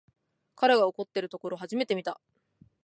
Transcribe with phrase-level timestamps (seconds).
[0.55, 2.19] 彼が怒ってるところ初めて見た